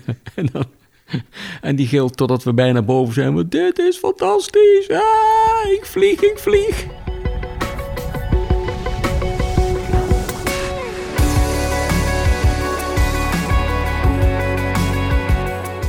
[1.60, 3.34] en, die gilt totdat we bijna boven zijn.
[3.34, 4.88] Maar dit is fantastisch.
[4.88, 6.86] Ah, ik vlieg, ik vlieg.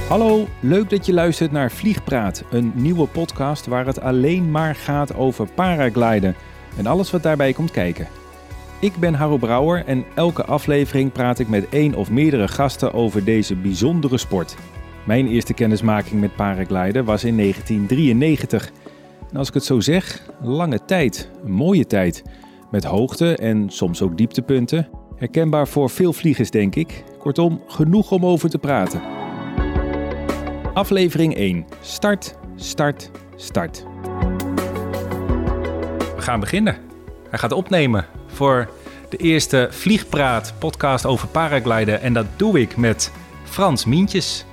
[0.09, 5.15] Hallo, leuk dat je luistert naar Vliegpraat, een nieuwe podcast waar het alleen maar gaat
[5.15, 6.35] over paragliden
[6.77, 8.07] en alles wat daarbij komt kijken.
[8.84, 13.23] Ik ben Harro Brouwer en elke aflevering praat ik met één of meerdere gasten over
[13.23, 14.55] deze bijzondere sport.
[15.05, 18.72] Mijn eerste kennismaking met paragliden was in 1993.
[19.30, 22.23] En als ik het zo zeg, lange tijd, een mooie tijd.
[22.72, 24.89] Met hoogte en soms ook dieptepunten.
[25.16, 27.03] Herkenbaar voor veel vliegers, denk ik.
[27.20, 29.02] Kortom, genoeg om over te praten.
[30.73, 31.66] Aflevering 1.
[31.81, 33.86] Start, start, start.
[36.16, 36.92] We gaan beginnen.
[37.34, 38.70] Hij gaat opnemen voor
[39.10, 42.02] de eerste Vliegpraat podcast over paragliden.
[42.02, 43.12] En dat doe ik met
[43.44, 44.46] Frans Mientjes.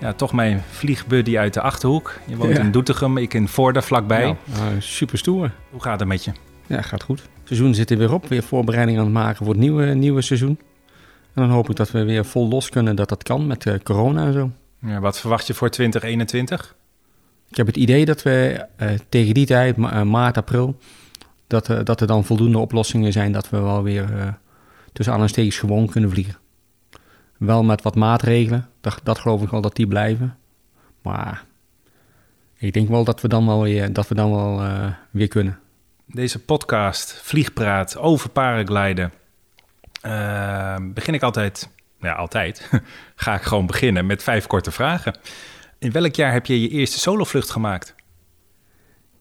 [0.00, 2.18] Ja, toch mijn vliegbuddy uit de Achterhoek.
[2.26, 2.62] Je woont Ja.
[2.62, 4.22] in Doetinchem, ik in Voorde, vlakbij.
[4.22, 5.50] Nou, nou, super stoer.
[5.70, 6.32] Hoe gaat het met je?
[6.66, 7.18] Ja, gaat goed.
[7.20, 8.28] Het seizoen zit er weer op.
[8.28, 10.58] Weer voorbereiding aan het maken voor het nieuwe, nieuwe seizoen.
[11.34, 13.74] En dan hoop ik dat we weer vol los kunnen dat dat kan met eh,
[13.82, 14.50] corona en zo.
[14.80, 16.74] Ja, wat verwacht je voor 2021?
[17.50, 20.76] Ik heb het idee dat we eh, tegen die tijd, ma- eh, maart, april,
[21.46, 24.28] dat, eh, dat er dan voldoende oplossingen zijn dat we wel weer eh,
[24.92, 26.36] tussen aanhalingstekens gewoon kunnen vliegen.
[27.36, 30.36] Wel met wat maatregelen, dat, dat geloof ik wel dat die blijven.
[31.02, 31.44] Maar
[32.54, 35.58] ik denk wel dat we dan wel weer, dat we dan wel, eh, weer kunnen.
[36.06, 39.12] Deze podcast, Vliegpraat over paragliden,
[40.94, 41.68] begin ik altijd,
[42.00, 42.70] ja altijd,
[43.14, 45.14] ga ik gewoon beginnen met vijf korte vragen.
[45.78, 47.94] In welk jaar heb je je eerste solovlucht gemaakt?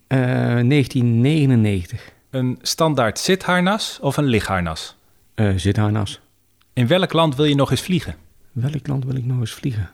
[0.07, 4.95] Eh, 1999, Een standaard zitharnas of een ligharnas?
[5.35, 6.21] eh zitharnas.
[6.73, 8.15] In welk land wil je nog eens vliegen?
[8.51, 9.89] Welk land wil ik nog eens vliegen?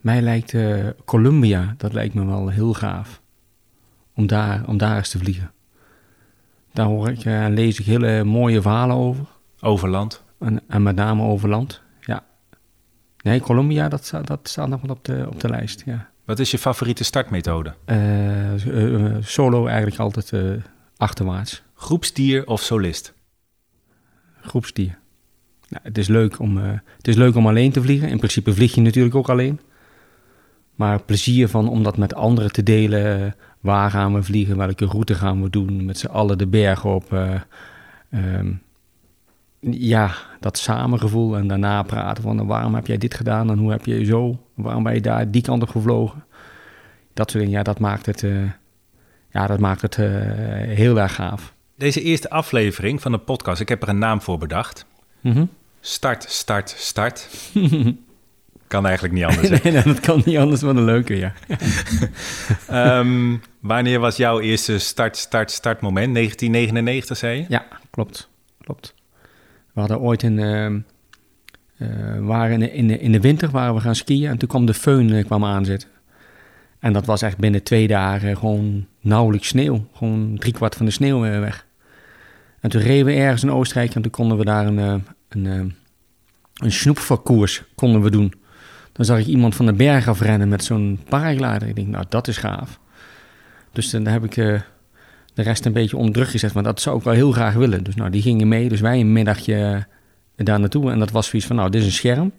[0.00, 3.20] Mij lijkt eh, Colombia, dat lijkt me wel heel gaaf.
[4.14, 5.50] Om daar, om daar eens te vliegen.
[6.72, 9.24] Daar hoor ik eh, en lees ik hele mooie verhalen over.
[9.60, 10.22] Overland.
[10.38, 11.80] En, en met name over land.
[12.00, 12.24] Ja.
[13.22, 15.82] Nee, Colombia, dat, dat staat nog wel op de, op de lijst.
[15.84, 16.10] Ja.
[16.24, 17.74] Wat is je favoriete startmethode?
[19.20, 20.32] Solo eigenlijk altijd
[21.02, 21.62] achterwaarts.
[21.74, 23.14] Groepsdier of solist?
[24.40, 24.98] Groepsdier.
[25.68, 28.08] Nou, het, is leuk om, eh, het is leuk om alleen te vliegen.
[28.08, 29.60] In principe vlieg je natuurlijk ook alleen.
[30.74, 33.34] Maar plezier van om dat met anderen te delen.
[33.60, 34.56] waar gaan we vliegen?
[34.56, 35.84] Welke route gaan we doen?
[35.84, 37.12] Met z'n allen de berg op.
[37.12, 37.40] eh,
[38.10, 38.52] ehm,
[39.60, 41.36] ja, dat samengevoel.
[41.36, 43.50] En daarna praten van nou, waarom heb jij dit gedaan?
[43.50, 44.46] En hoe heb je zo?
[44.54, 46.24] Waarom ben je daar die kant op gevlogen?
[47.14, 48.50] Dat soort dingen, ja, dat maakt het, eh,
[49.32, 50.06] ja, dat maakt het eh,
[50.66, 51.54] heel erg gaaf.
[51.76, 54.86] Deze eerste aflevering van de podcast, ik heb er een naam voor bedacht.
[55.20, 55.44] Mhm.
[55.80, 57.28] Start, start, start.
[58.66, 59.62] kan eigenlijk niet anders.
[59.62, 61.32] nee, nee, dat kan niet anders dan een leuke, ja.
[62.68, 66.14] Ehm, wanneer was jouw eerste start, start, start moment?
[66.14, 67.44] 1999 zei je?
[67.48, 68.28] Ja, klopt.
[68.60, 68.94] klopt.
[69.72, 70.38] We hadden ooit een...
[70.38, 70.78] ehm,
[71.82, 74.48] eh, waren in, de, in, de, in de winter waren we gaan skiën en toen
[74.48, 75.88] kwam de föhn eh, kwam aanzetten.
[76.82, 79.86] En dat was echt binnen twee dagen gewoon nauwelijks sneeuw.
[79.94, 81.66] Gewoon driekwart van de sneeuw eh, weg.
[82.60, 84.94] En toen reden we ergens in Oostenrijk en toen konden we daar een, eh,
[85.28, 85.72] een, eh,
[86.54, 88.34] een snoepverkoers konden we doen.
[88.92, 91.68] Dan zag ik iemand van de berg afrennen met zo'n paraglider.
[91.68, 92.78] Ik denk, nou, dat is gaaf.
[93.72, 94.62] Dus dan heb ik de
[95.34, 96.52] rest een beetje onder druk gezet.
[96.52, 97.84] Maar dat zou ik wel heel graag willen.
[97.84, 98.68] Dus nou, die gingen mee.
[98.68, 99.86] Dus wij een middagje
[100.36, 100.90] daar naartoe.
[100.90, 102.32] En dat was zoiets van, nou, dit is een scherm.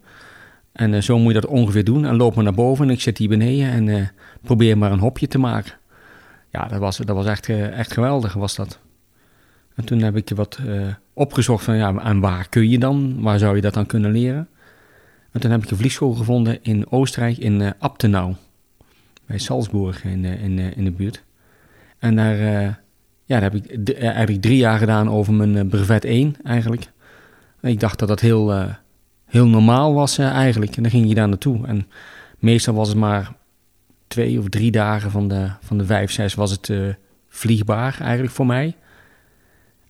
[0.73, 2.05] En eh, zo moet je dat ongeveer doen.
[2.05, 3.71] En loop maar naar boven en ik zit hier beneden.
[3.71, 4.07] En eh,
[4.41, 5.73] probeer maar een hopje te maken.
[6.49, 8.79] Ja, dat was, dat was echt, eh, echt geweldig, was dat.
[9.75, 10.59] En toen heb ik wat
[11.13, 13.21] opgezocht van, ja, en waar kun je dan?
[13.21, 14.47] Waar zou je dat dan kunnen leren?
[15.31, 18.35] En toen heb ik een vliegschool gevonden in Oostenrijk, in Abtenau.
[19.25, 21.23] Bij Salzburg in, in, in de buurt.
[21.99, 22.37] En daar,
[23.25, 26.91] ja, daar heb ik eh, eigenlijk drie jaar gedaan over mijn brevet 1 eigenlijk.
[27.59, 28.53] En ik dacht dat dat heel,
[29.33, 30.75] heel normaal was eigenlijk.
[30.75, 31.67] En dan ging je daar naartoe.
[31.67, 31.87] En
[32.39, 33.31] meestal was het maar
[34.07, 36.79] twee of drie dagen van de, van de vijf, zes was het eh,
[37.27, 38.75] vliegbaar eigenlijk voor mij.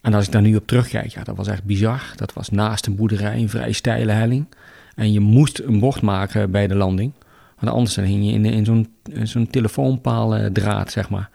[0.01, 2.13] En als ik daar nu op terugkijk, ja, dat was echt bizar.
[2.15, 4.45] Dat was naast een boerderij, een vrij steile helling.
[4.95, 7.13] En je moest een bocht maken bij de landing.
[7.59, 8.93] Want anders dan hing je in, in zo'n
[9.23, 11.29] zo'n telefoonpaal eh, draad, zeg maar.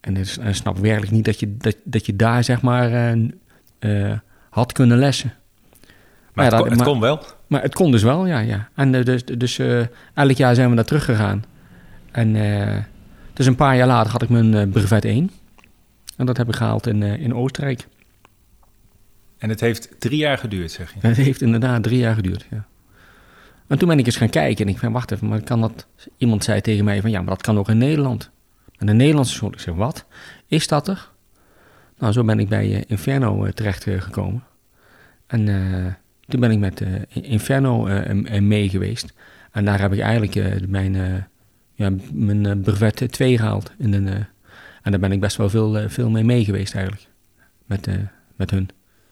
[0.00, 3.16] En ik snap werkelijk niet dat je, dat, dat je daar, zeg maar,
[3.78, 4.18] eh,
[4.50, 5.32] had kunnen lessen.
[6.38, 7.22] Maar Ja, het, kon, het maar- kon wel.
[7.46, 8.38] Maar het kon dus wel, ja.
[8.38, 8.68] ja.
[8.74, 9.80] En eh, dus, dus eh,
[10.14, 11.44] elk jaar zijn we daar teruggegaan.
[12.10, 12.76] En eh,
[13.32, 15.30] dus een paar jaar later had ik mijn brevet 1.
[16.16, 17.86] En dat heb ik gehaald in, in Oostenrijk.
[19.38, 20.98] En het heeft drie jaar geduurd, zeg je.
[21.06, 22.66] Het heeft inderdaad drie jaar geduurd, ja.
[23.66, 25.86] En toen ben ik eens gaan kijken en ik van, wacht even, maar kan dat...
[26.16, 28.30] Iemand zei tegen mij van, ja, maar dat kan ook in Nederland.
[28.78, 30.04] En de Nederlandse school, ik zeg, wat?
[30.46, 31.10] Is dat er?
[31.98, 34.42] Nou, zo ben ik bij Inferno terecht gekomen.
[35.26, 35.48] En
[36.28, 37.88] toen ben ik met Inferno
[38.40, 39.12] mee geweest.
[39.52, 41.26] En daar heb ik eigenlijk mijn,
[41.74, 43.72] ja, mijn brevet 2 gehaald.
[43.78, 44.06] In een,
[44.82, 47.06] en daar ben ik best wel veel, veel mee mee geweest eigenlijk.
[47.66, 47.88] Met,
[48.36, 48.68] met hun.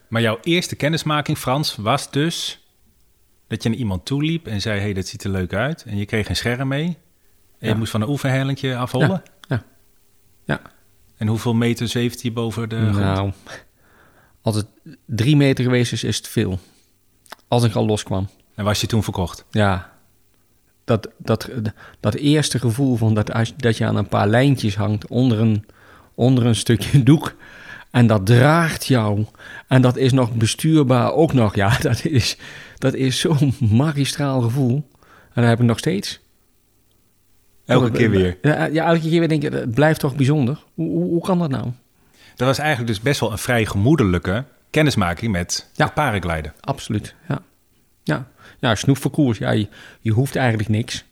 [0.07, 2.67] Maar jouw eerste kennismaking, Frans, was dus
[3.47, 5.83] dat je naar iemand toeliep en zei: hey, dat ziet er leuk uit.
[5.83, 6.85] En je kreeg een scherm mee.
[6.85, 7.67] En ja.
[7.67, 9.09] je moest van een oefenhellingje afhollen.
[9.09, 9.23] Ja.
[9.47, 9.63] ja.
[10.45, 10.61] ja.
[11.17, 12.97] En hoeveel meter zweeft hij boven de grond?
[12.97, 13.31] Nou,
[14.41, 14.67] als het
[15.05, 16.59] drie meter geweest is, is het veel.
[17.47, 18.27] Als ik al loskwam.
[18.55, 19.45] En was je toen verkocht?
[19.51, 19.91] Ja.
[20.83, 21.49] Dat, dat,
[21.99, 25.65] dat eerste gevoel van dat, als, dat je aan een paar lijntjes hangt onder een,
[26.15, 27.35] onder een stukje doek.
[27.91, 29.25] En dat draagt jou.
[29.67, 31.55] En dat is nog bestuurbaar ook nog.
[31.55, 32.37] Ja, dat is,
[32.77, 34.87] dat is zo'n magistraal gevoel.
[35.33, 36.19] En dat heb ik nog steeds.
[37.65, 38.37] Elke keer weer?
[38.41, 40.63] Ja, ja, elke keer weer denk je, het blijft toch bijzonder.
[40.73, 41.65] Hoe, hoe, hoe, kan dat nou?
[42.35, 45.87] Dat was eigenlijk dus best wel een vrij gemoedelijke kennismaking met ja.
[45.87, 46.53] paragliden.
[46.59, 47.41] Absoluut, ja.
[48.03, 48.27] Ja,
[48.59, 49.67] ja snoepverkoers, ja, je,
[50.01, 51.05] je, hoeft eigenlijk niks.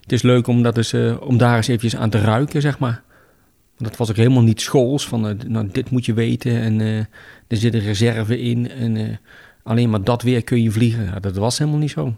[0.00, 2.78] Het is leuk om, dat eens, uh, om daar eens eventjes aan te ruiken, zeg
[2.78, 3.02] maar.
[3.76, 6.98] Dat was ook helemaal niet schools, van uh, nou, dit moet je weten en uh,
[7.48, 8.70] er zit een reserve in.
[8.70, 9.20] En
[9.62, 11.04] alleen maar dat weer kun je vliegen.
[11.04, 12.16] Ja, dat was helemaal niet zo.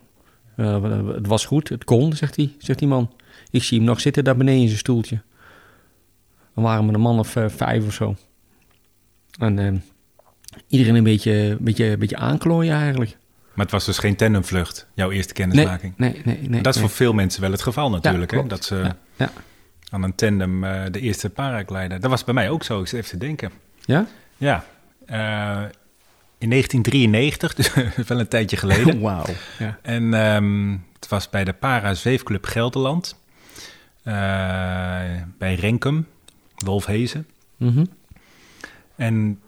[1.14, 3.12] het was goed, het kon, zegt die, zegt die man.
[3.50, 5.22] Ik zie hem nog zitten daar beneden in zijn stoeltje.
[6.54, 8.16] Dan waren we een man of vijf of zo.
[9.38, 9.82] En
[10.66, 13.16] iedereen een beetje, beetje, beetje aanklooien eigenlijk.
[13.54, 15.94] Maar het was dus geen tandemvlucht, jouw eerste kennismaking?
[15.96, 16.48] Nee, nee, nee.
[16.48, 16.88] nee dat is nee.
[16.88, 18.30] voor veel mensen wel het geval natuurlijk.
[18.30, 18.46] Ja, hè?
[18.46, 19.32] Dat ze ja, ja.
[19.90, 22.00] aan een tandem uh, de eerste paraglider...
[22.00, 23.50] Dat was bij mij ook zo, zit even te denken.
[23.84, 24.06] Ja?
[24.36, 24.64] Ja.
[26.38, 27.72] in 1993, dus
[28.08, 29.00] wel een tijdje geleden.
[29.06, 29.24] Wauw.
[29.58, 29.78] Ja.
[29.82, 33.18] En um, het was bij de Para Zweefclub Gelderland...
[34.04, 34.14] Uh,
[35.38, 36.06] bij Renkum,
[36.56, 37.26] Wolfhezen.
[37.56, 37.88] Mm -hmm.
[38.96, 39.40] En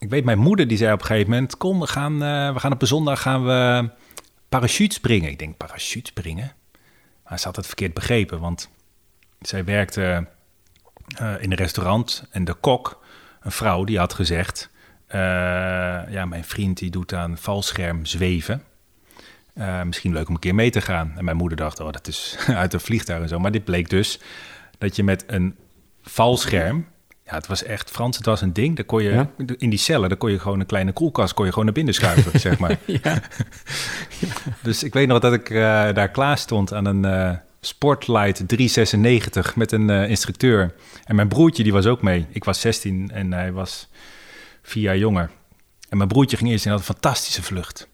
[0.00, 1.56] ik weet, mijn moeder die zei op een gegeven moment...
[1.56, 3.90] kom, we gaan, uh, we gaan op een zondag gaan we
[4.48, 5.30] parachute springen.
[5.30, 6.52] Ik denk, parachute springen?
[7.28, 8.70] Maar ze had het verkeerd begrepen, want
[9.40, 10.26] zij werkte
[11.20, 12.26] uh, in een restaurant...
[12.30, 13.02] en de kok,
[13.40, 14.70] een vrouw, die had gezegd...
[16.08, 18.64] ja, mijn vriend die doet aan valscherm zweven...
[19.84, 21.12] Misschien leuk om een keer mee te gaan.
[21.16, 23.38] En mijn moeder dacht, oh, dat is uit een vliegtuig en zo.
[23.38, 24.20] Maar dit bleek dus
[24.78, 25.56] dat je met een
[26.02, 26.86] valscherm...
[27.30, 28.76] Ja, het was echt, Frans, het was een ding.
[28.76, 29.30] Daar kon je, ja?
[29.58, 31.34] in die cellen, daar kon je gewoon een kleine koelkast...
[31.34, 32.78] kon je gewoon naar binnen schuiven, zeg maar.
[32.86, 33.22] Ja.
[34.62, 35.58] Dus ik weet nog dat ik uh,
[35.92, 39.56] daar klaar stond aan een uh, Sportlight 396...
[39.56, 40.74] met een instructeur.
[41.04, 42.26] En mijn broertje, die was ook mee.
[42.30, 43.88] Ik was 16 en hij was
[44.62, 45.30] vier jaar jonger.
[45.88, 47.88] En mijn broertje ging eerst in een fantastische vlucht.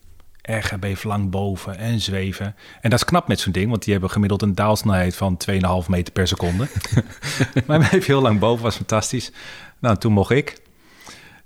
[0.46, 2.54] RGB lang boven en zweven.
[2.80, 5.58] En dat is knap met zo'n ding, want die hebben gemiddeld een daalsnelheid van 2,5
[5.88, 6.66] meter per seconde.
[7.66, 9.32] maar hij bleef heel lang boven, was fantastisch.
[9.78, 10.56] Nou, toen mocht ik.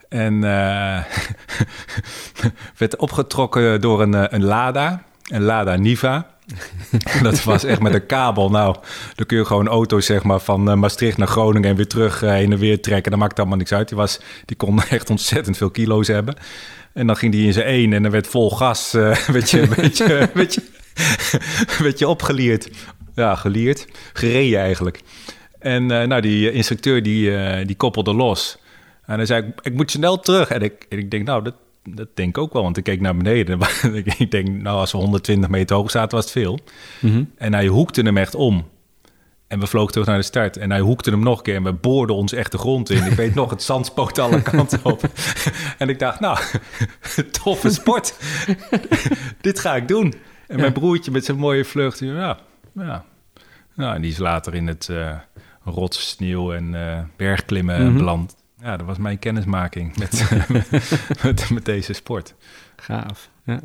[0.09, 0.99] En uh,
[2.77, 6.27] werd opgetrokken door een, een Lada, een Lada Niva.
[7.23, 8.51] dat was echt met een kabel.
[8.51, 8.77] Nou,
[9.15, 12.53] dan kun je gewoon auto's zeg maar, van Maastricht naar Groningen en weer terug heen
[12.53, 13.11] en weer trekken.
[13.11, 13.89] Dat maakt allemaal niks uit.
[13.89, 16.35] Die, was, die kon echt ontzettend veel kilo's hebben.
[16.93, 19.69] En dan ging die in zijn één en dan werd vol gas, uh, werd je,
[19.69, 20.63] werd je, werd je,
[21.85, 22.71] werd je opgeleerd.
[23.15, 23.87] Ja, geleerd.
[24.13, 25.01] Gereden eigenlijk.
[25.59, 28.59] En uh, nou, die instructeur die, uh, die koppelde los.
[29.05, 30.51] En hij zei, ik, ik moet snel terug.
[30.51, 32.63] En ik, en ik denk, nou, dat, dat denk ik ook wel.
[32.63, 33.61] Want ik keek naar beneden.
[34.19, 36.59] ik denk, nou, als we 120 meter hoog zaten, was het veel.
[37.01, 37.31] Mm -hmm.
[37.37, 38.69] En hij hoekte hem echt om.
[39.51, 40.57] En we vlogen terug naar de start.
[40.57, 41.55] En hij hoekte hem nog een keer.
[41.55, 43.05] En we boorden ons echt de grond in.
[43.05, 45.03] Ik weet nog, het zand spoot alle kanten op.
[45.79, 46.39] en ik dacht, nou,
[47.43, 48.15] toffe sport.
[49.41, 50.15] Dit ga ik doen.
[50.47, 50.61] En ja.
[50.61, 51.99] mijn broertje met zijn mooie vlucht.
[51.99, 52.39] Ja,
[52.75, 53.05] ja.
[53.75, 55.17] Nou, en die is later in het uh,
[55.65, 57.97] rots, sneeuw en uh, bergklimmen mm -hmm.
[57.97, 58.37] beland.
[58.63, 60.31] Ja, dat was mijn kennismaking met,
[61.23, 62.35] met, met, deze sport.
[62.77, 63.31] Gaaf.
[63.45, 63.61] Ja.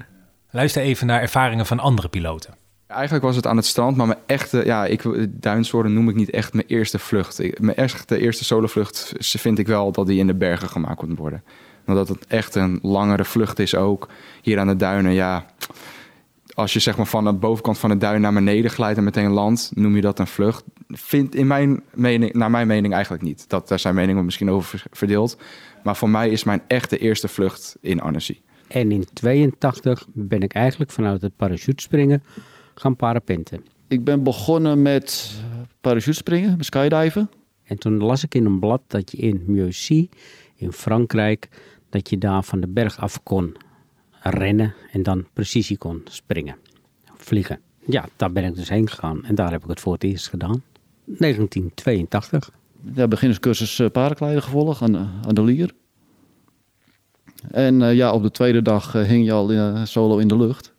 [0.50, 2.54] Luister even naar ervaringen van andere piloten.
[2.88, 6.30] Eigenlijk was het aan het strand, maar mijn echte, ja, ik, duinsoorten noem ik niet
[6.30, 7.40] echt mijn eerste vlucht.
[7.40, 11.18] Ik, mijn echte eerste solovlucht vind ik wel dat die in de bergen gemaakt moet
[11.18, 11.44] worden.
[11.88, 14.10] Omdat het echt een langere vlucht is ook.
[14.42, 15.46] Hier aan de duinen, ja.
[16.54, 19.32] Als je zeg maar van de bovenkant van de duin naar beneden glijdt en meteen
[19.32, 20.64] landt, noem je dat een vlucht.
[20.88, 23.50] Vind in mijn mening, naar mijn mening eigenlijk niet.
[23.50, 25.38] Dat, daar zijn meningen misschien over verdeeld.
[25.84, 28.40] Maar voor mij is mijn echte eerste vlucht in Annecy.
[28.68, 32.24] En in 82 ben ik eigenlijk vanuit het parachutespringen
[32.76, 33.66] gaan parapenten.
[33.88, 35.36] Ik ben begonnen met
[35.82, 37.30] parachutespringen, met skydiven.
[37.64, 40.10] En toen las ik in een blad dat je in Meussy,
[40.56, 41.50] in Frankrijk,
[41.90, 43.56] dat je daar van de berg af kon
[44.20, 46.56] rennen en dan precisie kon springen.
[47.18, 47.60] vliegen.
[47.86, 50.30] Ja, daar ben ik dus heen gegaan en daar heb ik het voor het eerst
[50.30, 50.64] gedaan.
[51.04, 52.52] 1982.
[52.94, 55.72] Ja, beginnerscursus uh, paardrijden gevolgd aan, aan de Lier.
[57.52, 60.75] En uh, ja, op de tweede dag uh, hing je al solo in de lucht.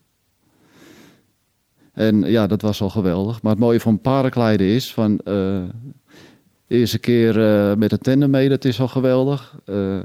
[1.97, 3.43] En ja, dat was al geweldig.
[3.43, 5.65] Maar het mooie van parenkleiden is van de
[6.69, 7.35] eerste keer
[7.79, 9.55] met een tandem mee, dat is al geweldig.
[9.65, 10.03] de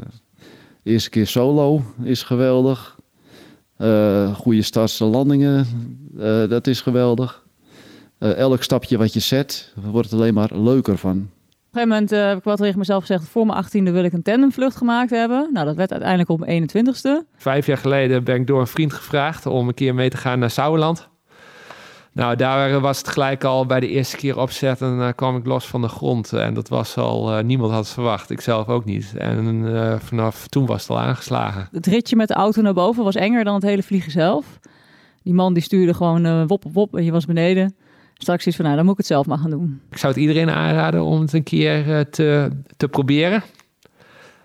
[0.83, 2.97] eerste keer solo is geweldig.
[4.33, 5.65] goede starts en landingen,
[6.49, 7.45] dat is geweldig.
[8.19, 11.29] elk stapje wat je zet, wordt het alleen maar leuker van.
[11.71, 13.27] Op een gegeven moment uh, heb ik wel tegen mezelf gezegd...
[13.27, 15.49] voor mijn achttiende wil ik een tandemvlucht gemaakt hebben.
[15.53, 17.09] Nou, dat werd uiteindelijk op mijn 21ste.
[17.35, 19.45] Vijf jaar geleden ben ik door een vriend gevraagd...
[19.45, 21.10] om een keer mee te gaan naar Sauerland.
[22.13, 24.81] Nou, daar was het gelijk al bij de eerste keer opzet...
[24.81, 26.33] en uh, kwam ik los van de grond.
[26.33, 27.37] En dat was al...
[27.37, 29.13] Uh, niemand had het verwacht, ik zelf ook niet.
[29.17, 31.67] En vanaf toen was het al aangeslagen.
[31.71, 34.59] Het ritje met de auto naar boven was enger dan het hele vliegen zelf.
[35.23, 37.75] Die man die stuurde gewoon wop op wop en je was beneden
[38.21, 39.81] straks iets van, nou, dan moet ik het zelf maar gaan doen.
[39.89, 43.43] Ik zou het iedereen aanraden om het een keer eh, te, te proberen.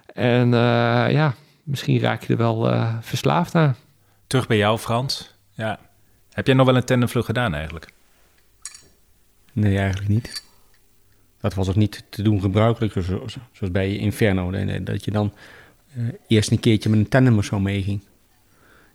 [0.06, 3.76] En uh, ja, misschien raak je er wel uh, verslaafd aan.
[4.26, 5.34] Terug bij jou, Frans.
[5.50, 5.78] Ja.
[6.36, 7.88] Heb jij nog wel een tandemvlucht gedaan eigenlijk?
[9.52, 10.42] Nee, eigenlijk niet.
[11.40, 14.50] Dat was ook niet te doen gebruikelijk, zoals, zoals bij Inferno.
[14.80, 15.32] Dat je dan
[15.96, 18.00] uh, eerst een keertje met een tandem of zo meeging.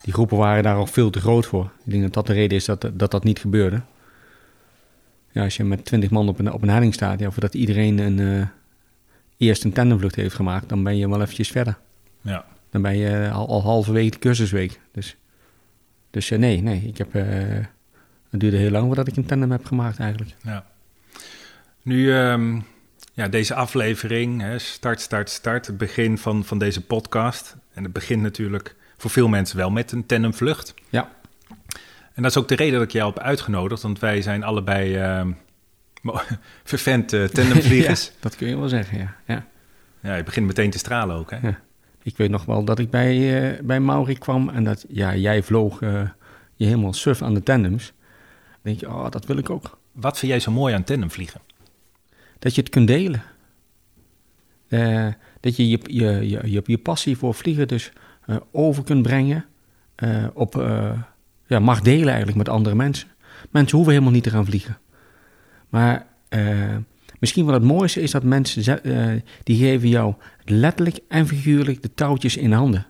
[0.02, 1.72] Die groepen waren daar al veel te groot voor.
[1.86, 3.82] Ik denk dat dat de reden is dat dat, dat niet gebeurde
[5.32, 8.18] ja, als je met twintig man op een, op een staat, ja, voordat iedereen een,
[8.18, 8.48] uh,
[9.38, 11.78] eerst een tandemvlucht heeft gemaakt, dan ben je wel eventjes verder.
[12.22, 12.46] Ja.
[12.70, 14.80] Dan ben je al, al halverwege de cursusweek.
[14.92, 15.16] Dus,
[16.12, 17.24] dus uh, nee, nee, ik heb, uh,
[18.30, 20.36] het duurde heel lang voordat ik een tandem heb gemaakt eigenlijk.
[20.44, 20.66] Ja.
[21.82, 22.66] Nu, um,
[23.14, 27.56] ja, deze aflevering, hè, start, start, start, het begin van, van deze podcast.
[27.74, 30.74] En het begint natuurlijk voor veel mensen wel met een tandemvlucht.
[30.90, 31.10] Ja.
[32.14, 34.98] En dat is ook de reden dat ik jou heb uitgenodigd, want wij zijn allebei
[34.98, 35.26] uh,
[36.64, 38.06] vervent uh, tandemvliegers.
[38.08, 39.16] ja, dat kun je wel zeggen, ja.
[39.26, 39.46] ja.
[40.02, 41.38] Ja, je begint meteen te stralen ook, hè?
[41.42, 41.60] Ja.
[42.04, 43.18] Ik weet nog wel dat ik bij,
[43.54, 46.10] uh, bij Mauri kwam en dat ja, jij vloog uh,
[46.56, 47.94] je helemaal suf aan de tandems.
[48.52, 49.80] Dan denk je, oh, dat wil ik ook.
[49.92, 51.42] Wat vind jij zo mooi aan tandemvliegen?
[52.40, 53.24] Dat je het kunt delen.
[54.68, 55.08] Uh,
[55.40, 57.92] dat je je, je, je, je, je passie voor vliegen dus
[58.52, 59.46] over kunt brengen
[60.34, 60.54] op
[61.48, 63.08] ja, mag delen eigenlijk met andere mensen.
[63.50, 64.78] Mensen hoeven helemaal niet te gaan vliegen.
[65.70, 66.08] Maar
[67.22, 70.14] misschien wat het mooiste is dat mensen, uh, die geven jou
[70.46, 72.86] letterlijk en figuurlijk de touwtjes in handen.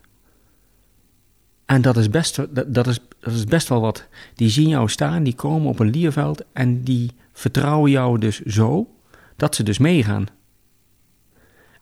[1.65, 4.07] En dat is, best, dat, is, is best wel wat.
[4.35, 8.95] Die zien jou staan, die komen op een lierveld en die vertrouwen jou dus zo
[9.35, 10.25] dat ze dus meegaan.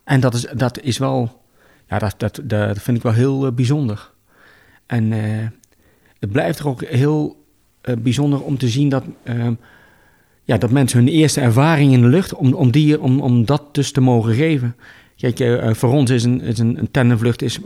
[0.03, 1.41] En dat is, dat is wel,
[1.87, 4.11] ja, dat, dat, dat vind ik wel heel uh, bijzonder.
[4.85, 5.11] En
[6.19, 7.45] het blijft er ook heel
[7.99, 9.47] bijzonder om te zien dat, uh,
[10.49, 13.63] ja, dat mensen hun eerste ervaring in de lucht, om, om, die, om, om dat
[13.71, 14.75] dus te mogen geven.
[15.15, 17.59] Kijk, uh, voor ons is een, is een, een tandemvlucht is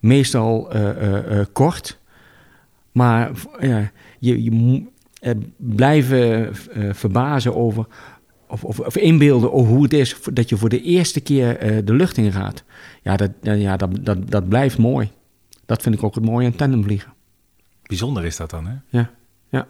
[0.00, 0.72] meestal
[1.52, 1.98] kort.
[2.92, 3.30] Maar
[3.60, 4.82] ja, je, je moet
[5.56, 6.50] blijven
[6.92, 7.86] verbazen over,
[8.48, 11.94] of, of, of, inbeelden over hoe het is dat je voor de eerste keer de
[11.94, 12.64] lucht in gaat.
[13.02, 15.10] Ja, dat, ja dat, dat, dat blijft mooi.
[15.66, 17.12] Dat vind ik ook het mooie aan tandemvliegen.
[17.82, 18.74] Bijzonder is dat dan, hè?
[18.88, 19.10] Ja,
[19.48, 19.66] ja.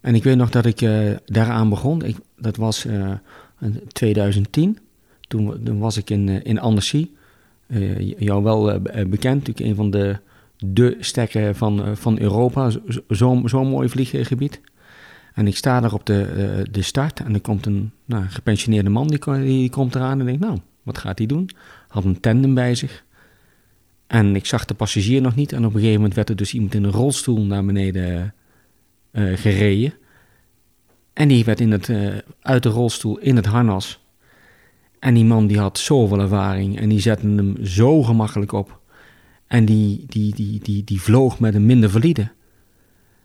[0.00, 2.02] En ik weet nog dat ik uh, daaraan begon.
[2.02, 3.12] Ik, dat was uh,
[3.60, 4.78] in 2010.
[5.20, 10.16] Toen, was ik in, uh, in jou wel bekend, natuurlijk een van de,
[10.58, 12.70] de stekken van, van Europa.
[13.08, 14.60] Zo'n zo mooi vlieggebied.
[15.34, 19.08] En ik sta daar op de, de start en er komt een nou, gepensioneerde man,
[19.08, 21.50] die, die komt eraan en denkt, nou, wat gaat hij doen?
[21.88, 23.04] Had een tandem bij zich.
[24.06, 25.52] En ik zag de passagier nog niet.
[25.52, 28.34] En op een gegeven moment werd er dus iemand in een rolstoel naar beneden
[29.12, 29.94] uh, gereden.
[31.12, 34.00] En die werd in het, uh, uit de rolstoel in het harnas.
[34.98, 38.80] En die man die had zoveel ervaring en die zette hem zo gemakkelijk op.
[39.46, 42.28] En die, die, die, die, die vloog met een minder valide.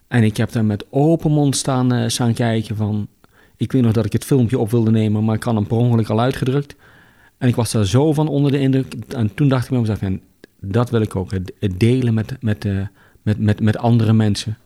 [0.07, 3.07] En ik heb daar met open mond staan, uh, staan kijken van...
[3.57, 5.77] Ik weet nog dat ik het filmpje op wilde nemen, maar ik had hem per
[5.77, 6.75] ongeluk al uitgedrukt.
[7.37, 8.93] En ik was daar zo van onder de indruk.
[9.07, 9.99] En toen dacht ik bij mezelf,
[10.59, 11.31] dat wil ik ook.
[11.31, 12.67] Het, delen met, met,
[13.21, 14.57] met, met, met andere mensen.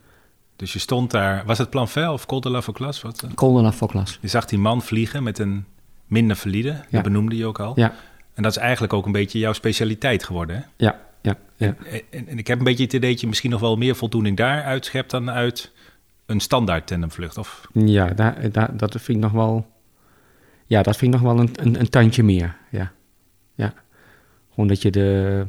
[0.60, 3.02] Dus je stond daar, was het plan Vel of Col de la Fauclas?
[3.02, 3.26] Wat?
[3.34, 4.18] Col de la Fauclas.
[4.20, 5.64] Je zag die man vliegen met een
[6.06, 6.84] minder valide, ja.
[6.90, 7.72] dat benoemde je ook al.
[7.76, 7.94] Ja.
[8.34, 10.62] En dat is eigenlijk ook een beetje jouw specialiteit geworden, hè?
[10.76, 11.66] Ja, ja, ja.
[11.66, 13.96] En, en, en ik heb een beetje het idee dat je misschien nog wel meer
[13.96, 15.72] voldoening daar uitschept dan uit
[16.26, 17.68] een standaard tandemvlucht, of?
[17.72, 19.66] Ja, daar, daar, dat vind ik nog wel...
[20.66, 22.92] Ja, dat vind ik nog wel een, een, een tandje meer, ja.
[23.54, 23.74] Ja.
[24.50, 25.46] Gewoon dat je de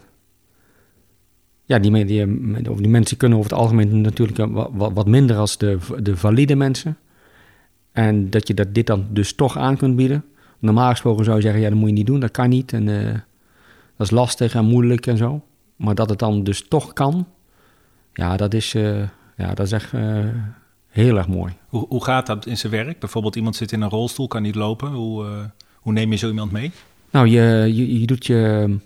[1.72, 5.08] ja, die, die, eh, of die mensen kunnen over het algemeen natuurlijk eh, wat, wat,
[5.08, 6.98] minder als de, de valide mensen.
[7.92, 10.24] En dat je dat, dit dan dus toch aan kunt bieden.
[10.60, 12.74] Normaal gesproken zou je zeggen, ja, dat moet je niet doen, dat kan niet.
[12.74, 13.14] En eh,
[13.98, 15.42] dat is lastig en moeilijk en zo.
[15.76, 17.28] Maar dat het dan dus toch kan,
[18.14, 18.72] ja, dat is,
[19.38, 19.92] ja, dat is echt
[20.88, 21.54] heel erg mooi.
[21.68, 23.00] Hoe, hoe gaat dat in zijn werk?
[23.00, 24.92] Bijvoorbeeld iemand zit in een rolstoel, kan niet lopen.
[24.92, 25.26] Hoe,
[25.76, 26.72] hoe neem je zo iemand mee?
[27.12, 28.78] Nou, je, je, je doet je,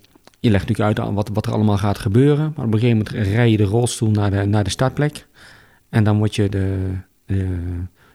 [0.46, 2.54] je legt natuurlijk uit wat, wat er allemaal gaat gebeuren.
[2.56, 5.28] Maar op een gegeven moment rij je de rolstoel naar de, naar de startplek.
[5.90, 6.78] En dan wordt je de,
[7.26, 7.58] de,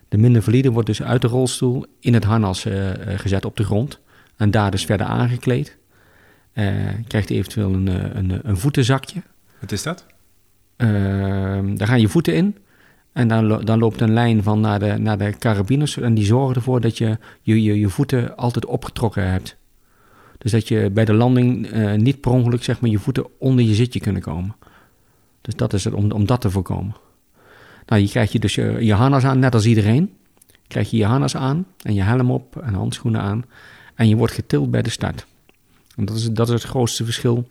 [0.09, 3.57] de minder valide wordt dus uit de rolstoel in het harnas eh, eh, gezet op
[3.57, 4.01] de grond.
[4.37, 5.79] En daar dus verder aangekleed.
[6.53, 6.67] Eh
[7.07, 9.23] krijgt eventueel een, een, een voetenzakje.
[9.61, 10.07] Wat is dat?
[10.77, 12.57] Ehm, daar gaan je voeten in.
[13.13, 15.97] En dan, dan loopt een lijn van naar de, naar de carabiners.
[15.97, 19.57] En die zorgen ervoor dat je je, je je voeten altijd opgetrokken hebt.
[20.41, 23.65] Dus dat je bij de landing eh, niet per ongeluk zeg maar, je voeten onder
[23.65, 24.57] je zitje kunnen komen.
[25.41, 26.95] Dus dat is het om, om dat te voorkomen.
[27.87, 30.13] Nou, je krijgt je dus je, je aan, net als iedereen.
[30.67, 33.45] Krijg je je aan en je helm op en handschoenen aan.
[33.95, 35.27] En je wordt getild bij de start.
[35.97, 37.49] En dat is, dat is het grootste verschil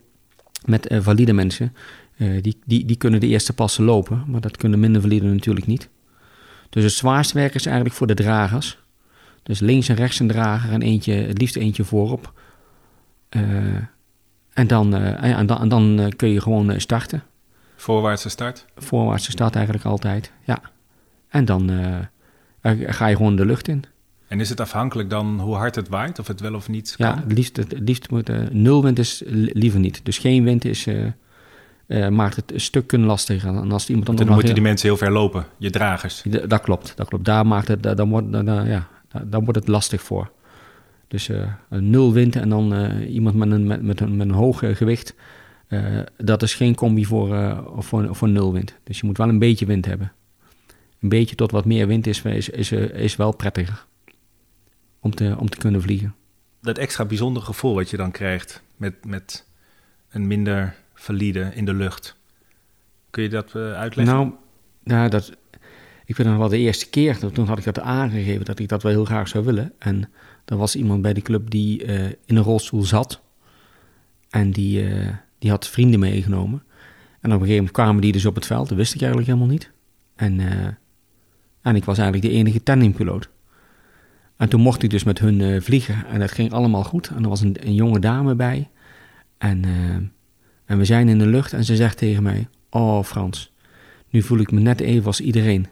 [0.66, 1.74] met eh, valide mensen.
[2.18, 5.68] Eh, die, die, die kunnen de eerste passen lopen, maar dat kunnen minder valide natuurlijk
[5.68, 5.90] niet.
[6.70, 8.78] Dus het zwaarste werk is eigenlijk voor de dragers.
[9.44, 12.34] Dus links en rechts een drager en eentje, het liefst eentje voorop.
[13.30, 13.42] Eh,
[14.54, 17.24] en dan, eh, en dan, en dan eh, kun je gewoon starten.
[17.76, 18.66] Voorwaartse start.
[18.78, 20.62] Voorwaartse start eigenlijk altijd, ja.
[21.30, 21.72] En dan
[22.86, 23.84] ga je gewoon de lucht in.
[24.28, 27.08] En is het afhankelijk dan hoe hard het waait, of het wel of niet kan?
[27.08, 30.00] Ja, het liefst, het liefst moet, eh, nul wind is li- liever niet.
[30.04, 30.88] Dus geen wind is,
[32.10, 33.56] maakt het een stuk lastiger.
[33.56, 36.24] En als iemand dan, Dan moeten die mensen heel ver lopen, je dragers.
[36.30, 37.26] D- Dat klopt, dat klopt.
[37.26, 40.32] Daar maakt het, da- dan, wordt, dan, ja, da- dan wordt het lastig voor.
[41.10, 44.34] Dus eh, nul wind en dan eh, iemand met een, met, met een, met een
[44.34, 45.16] hoog eh, gewicht.
[46.18, 48.76] dat is geen combi voor, voor, voor nul wind.
[48.84, 50.12] Dus je moet wel een beetje wind hebben.
[51.00, 53.86] Een beetje tot wat meer wind is, is, is, is wel prettiger.
[55.00, 56.16] Om te, om te kunnen vliegen.
[56.62, 59.48] Dat extra bijzondere gevoel wat je dan krijgt met, met
[60.10, 62.16] een minder valide in de lucht.
[63.10, 64.16] Kun je dat uitleggen?
[64.16, 64.32] Nou,
[64.84, 65.32] nou dat,
[66.06, 68.84] ik weet nog wel de eerste keer, toen had ik dat aangegeven dat ik dat
[68.84, 69.74] wel heel graag zou willen.
[69.80, 70.10] En
[70.50, 73.22] er was iemand bij de club die eh, in een rolstoel zat.
[74.30, 75.08] En die, eh,
[75.40, 76.64] die had vrienden meegenomen.
[77.22, 78.70] En op een gegeven moment kwamen die dus op het veld.
[78.70, 79.72] Dat wist ik eigenlijk helemaal niet.
[80.16, 80.68] En, eh,
[81.62, 83.30] en ik was eigenlijk de enige tandempiloot.
[84.38, 86.06] En toen mocht ik dus met hun vliegen.
[86.06, 87.08] En dat ging allemaal goed.
[87.08, 88.70] En er was een, een jonge dame bij.
[89.38, 89.64] En,
[90.66, 91.54] en we zijn in de lucht.
[91.54, 92.48] En ze zegt tegen mij...
[92.70, 93.54] Oh Frans,
[94.10, 95.68] nu voel ik me net even als iedereen.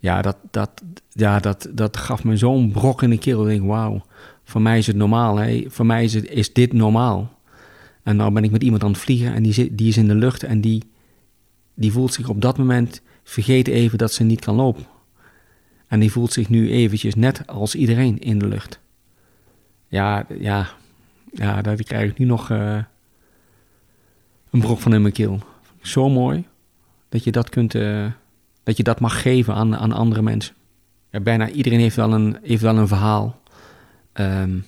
[0.00, 3.42] Ja, dat, dat, ja, dat, dat gaf me zo'n brok in de keel.
[3.42, 4.02] Ik denk, wauw,
[4.44, 5.36] voor mij is het normaal.
[5.36, 5.64] Hè?
[5.68, 7.38] Voor mij is, het, is dit normaal.
[8.02, 10.08] En nou ben ik met iemand aan het vliegen en die, zit, die is in
[10.08, 10.82] de lucht en die,
[11.74, 14.86] die voelt zich op dat moment, vergeet even dat ze niet kan lopen.
[15.86, 18.80] En die voelt zich nu eventjes net als iedereen in de lucht.
[19.88, 20.68] Ja, ja,
[21.32, 22.78] ja daar krijg ik nu nog eh,
[24.50, 25.40] een brok van in mijn keel.
[25.80, 26.44] Zo mooi
[27.08, 28.06] dat je dat kunt, eh,
[28.70, 30.54] dat je dat mag geven aan, aan andere mensen.
[31.10, 33.40] Bijna iedereen heeft wel een, heeft wel een verhaal.
[34.12, 34.58] Ehm,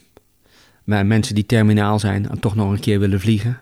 [0.85, 3.61] maar mensen die terminaal zijn en toch nog een keer willen vliegen.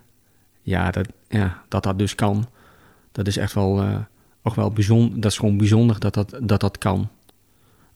[0.63, 2.47] Ja, dat ja, dat, dat dus kan.
[3.13, 3.85] Dat is echt wel,
[4.43, 5.21] ook wel bijzonder.
[5.21, 7.09] Dat is gewoon bijzonder dat dat, dat dat kan.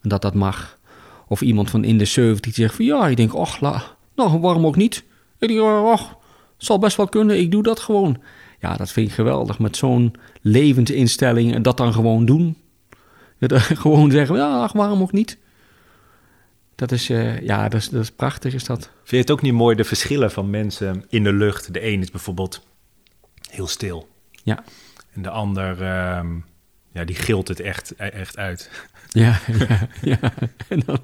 [0.00, 0.78] En dat dat mag.
[1.28, 3.82] Of iemand van in de 70 die zegt van ja, ik denk, och, la,
[4.14, 5.04] nou, waarom ook niet?
[5.38, 6.16] Ik denk, oh, och,
[6.56, 8.18] zal best wel kunnen, ik doe dat gewoon.
[8.64, 9.58] Ja, dat vind ik geweldig.
[9.58, 12.56] Met zo'n levensinstelling en dat dan gewoon doen.
[13.38, 15.38] Dat, gewoon zeggen, ja, ach, waarom ook niet?
[16.74, 18.78] Dat is, eh, ja, dat is, dat is prachtig, is dat.
[18.78, 21.72] Vind je het ook niet mooi, de verschillen van mensen in de lucht?
[21.72, 22.66] De een is bijvoorbeeld
[23.50, 24.08] heel stil.
[24.42, 24.64] Ja.
[25.12, 26.36] En de ander, ehm,
[26.92, 28.70] ja, die gilt het echt, echt uit.
[29.08, 30.18] Ja, ja, ja.
[30.68, 30.98] En, dan,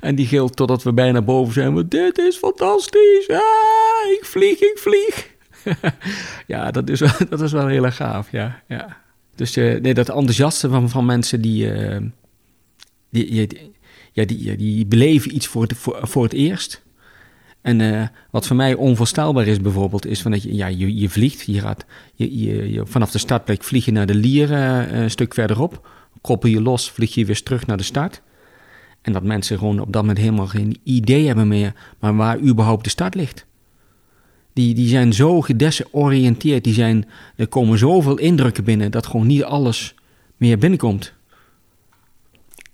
[0.00, 1.88] en die gilt totdat we bijna boven zijn.
[1.88, 3.28] Dit is fantastisch.
[3.28, 5.38] Ah, ik vlieg, ik vlieg.
[6.46, 8.62] ja, dat is, wel, dat is wel heel erg gaaf, ja.
[8.68, 8.96] ja.
[9.34, 12.00] Dus eh, nee, dat enthousiaste van, van mensen die, eh,
[13.10, 13.48] die,
[14.12, 16.82] ja, die, die beleven iets voor het, voor, voor het eerst.
[17.60, 21.08] En eh, wat voor mij onvoorstelbaar is bijvoorbeeld, is van dat je, ja, je, je
[21.08, 21.46] vliegt.
[21.46, 22.38] Je gaat, je,
[22.72, 25.88] je, vanaf de startplek vlieg je naar de lier eh, een stuk verderop.
[26.20, 28.22] Koppel je los, vlieg je weer terug naar de start.
[29.02, 32.84] En dat mensen gewoon op dat moment helemaal geen idee hebben meer, maar waar überhaupt
[32.84, 33.46] de start ligt.
[34.60, 39.44] Die, die zijn zo gedesoriënteerd, die zijn, er komen zoveel indrukken binnen dat gewoon niet
[39.44, 39.94] alles
[40.36, 41.12] meer binnenkomt.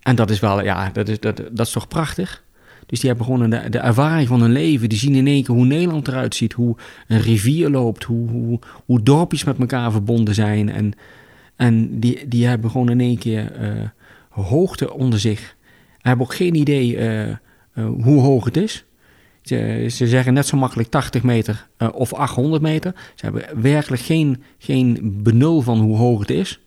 [0.02, 2.44] En dat is wel, ja, dat is, dat, dat is toch prachtig?
[2.86, 4.88] Dus die hebben gewoon de, de ervaring van hun leven.
[4.88, 6.52] Die zien in één keer hoe Nederland eruit ziet.
[6.52, 8.04] Hoe een rivier loopt.
[8.04, 10.70] Hoe, hoe, hoe dorpjes met elkaar verbonden zijn.
[10.70, 10.92] En,
[11.56, 13.70] en die, die hebben gewoon in één keer eh,
[14.28, 15.56] hoogte onder zich.
[16.00, 17.36] Hebben ook geen idee eh, eh,
[18.02, 18.84] hoe hoog het is.
[19.46, 22.94] Ze, ze zeggen net zo makkelijk 80 meter eh, of 800 meter.
[23.14, 26.60] Ze hebben werkelijk geen, geen benul van hoe hoog het is.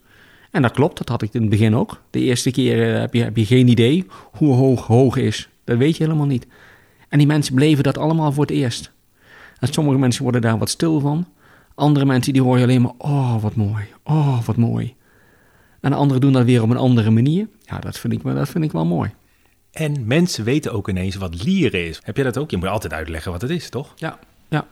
[0.51, 2.01] En dat klopt, dat had ik in het begin ook.
[2.09, 5.49] De eerste keer eh, heb, je, heb je geen idee hoe hoog hoog is.
[5.63, 6.47] Dat weet je helemaal niet.
[7.09, 8.91] En die mensen beleven dat allemaal voor het eerst.
[9.59, 11.27] En sommige mensen worden daar wat stil van.
[11.75, 14.95] Andere mensen die hoor je alleen maar, oh wat mooi, oh wat mooi.
[15.81, 17.47] En anderen doen dat weer op een andere manier.
[17.61, 19.09] Ja, dat vind ik, dat vind ik wel mooi.
[19.79, 21.99] En mensen weten ook ineens wat lieren is.
[22.03, 22.51] Heb je dat ook?
[22.51, 23.93] Je moet altijd uitleggen wat het is, toch?
[23.95, 24.65] Ja, ja.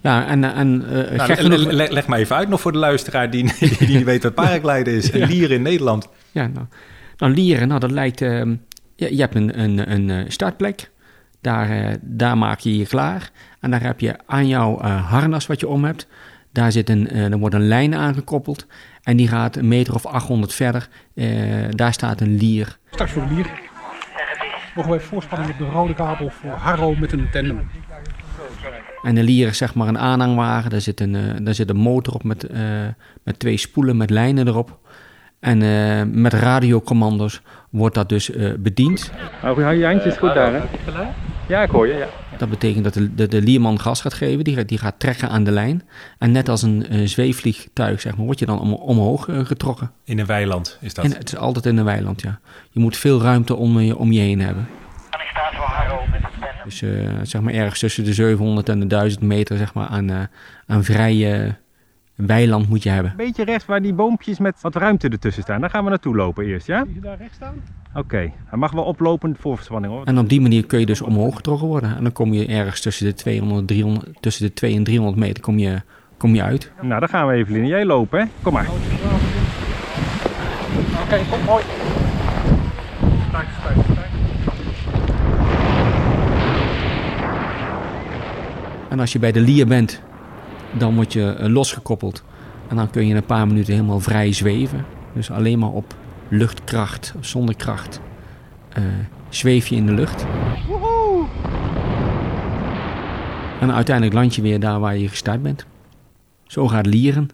[0.00, 2.72] Ja, en, en eh, Nou, gek le- genoeg- le- leg maar even uit nog voor
[2.72, 5.10] de luisteraar die, die niet weet wat paragliden is.
[5.10, 5.26] En Ja.
[5.26, 6.08] lieren in Nederland.
[6.32, 6.66] Ja, nou,
[7.16, 8.20] nou lieren, nou dat lijkt...
[8.20, 8.54] ehm,
[8.96, 10.90] je, je hebt een, een, een eh, startplek,
[11.40, 13.30] daar, eh, daar maak je je klaar.
[13.60, 16.06] En daar heb je aan jouw eh, harnas wat je om hebt,
[16.52, 18.66] daar zit een, eh, er wordt een lijn aangekoppeld.
[19.02, 20.88] En die gaat een meter of 800 verder.
[21.14, 21.28] Eh,
[21.70, 22.78] daar staat een lier.
[22.90, 23.50] Straks voor de lier
[24.74, 27.70] mogen wij voorspanning op de rode kabel voor Harro met een tandem.
[29.02, 30.70] En de lier is zeg maar een aanhangwagen.
[30.70, 32.60] Daar zit een, eh, daar zit een motor op met, eh,
[33.22, 34.78] met twee spoelen met lijnen erop.
[35.40, 39.12] En eh, met radiocommando's wordt dat dus eh, bediend.
[39.34, 40.60] Oh, hou je handjes goed daar, hè?
[41.48, 42.06] Ja, ik hoor je, ja.
[42.40, 45.28] Dat betekent dat de, de, de lierman gas gaat geven, die, gaat- die gaat trekken
[45.28, 45.82] aan de lijn.
[46.18, 49.90] En net als een eh, zweefvliegtuig, zeg maar, word je dan om, omhoog eh, getrokken.
[50.04, 51.04] In een weiland is dat.
[51.04, 52.40] En het is altijd in een weiland, ja.
[52.70, 54.68] Je moet veel ruimte om je, om je heen hebben.
[56.64, 56.90] Dus eh,
[57.22, 60.16] zeg maar ergens tussen de 700 en de 1000 meter zeg maar, aan, eh,
[60.66, 61.56] aan vrije
[62.26, 63.10] weiland moet je hebben.
[63.10, 65.60] Een beetje rechts waar die boompjes met wat ruimte ertussen staan.
[65.60, 66.84] Daar gaan we naartoe lopen eerst, ja?
[66.84, 67.54] Zie je daar rechts staan?
[67.94, 68.32] Oké.
[68.46, 70.04] Hij mag wel oplopend voorverspanning, hoor.
[70.04, 71.96] En op die manier kun je dus omhoog getrokken worden.
[71.96, 75.42] En dan kom je ergens tussen de 200, 300, tussen de 200 en 300 meter
[75.42, 75.82] kom je,
[76.16, 76.72] kom je uit.
[76.80, 77.66] Nou, daar gaan we Evelien.
[77.66, 78.26] Jij lopen, hè?
[78.42, 78.68] Kom maar.
[81.04, 81.64] Oké, kom mooi.
[88.88, 90.02] En als je bij de lier bent,
[90.78, 92.24] dan word je eh, losgekoppeld.
[92.68, 94.84] En dan kun je een paar minuten helemaal vrij zweven.
[95.14, 95.94] Dus alleen maar op
[96.28, 98.00] luchtkracht, zonder kracht,
[98.72, 98.82] eh,
[99.28, 100.26] zweef je in de lucht.
[103.60, 105.66] En uiteindelijk land je weer daar waar je gestart bent.
[106.46, 107.28] Zo gaat lieren.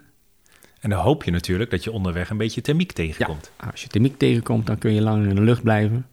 [0.80, 3.50] En dan hoop je natuurlijk dat je onderweg een beetje thermiek tegenkomt.
[3.70, 6.06] Als je thermiek tegenkomt, dan kun je langer in de lucht blijven.